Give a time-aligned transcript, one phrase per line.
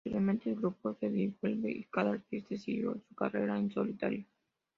[0.03, 4.25] Posteriormente, el grupo se disuelve y cada artista siguió con su carrera en solitario.